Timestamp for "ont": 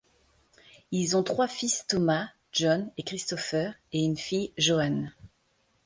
1.15-1.21